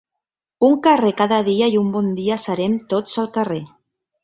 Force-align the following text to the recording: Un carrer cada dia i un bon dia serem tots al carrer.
Un 0.67 0.77
carrer 0.87 1.11
cada 1.19 1.39
dia 1.49 1.67
i 1.75 1.77
un 1.83 1.93
bon 1.97 2.09
dia 2.21 2.39
serem 2.47 2.81
tots 2.95 3.23
al 3.27 3.33
carrer. 3.39 3.63